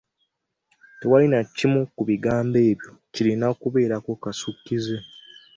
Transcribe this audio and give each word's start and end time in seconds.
Tewali 0.99 1.27
na 1.33 1.39
kimu 1.55 1.81
ku 1.95 2.01
bigambo 2.09 2.57
ebyo 2.71 2.91
kirina 3.13 3.47
kubeerako 3.61 4.11
kasukkize. 4.23 4.97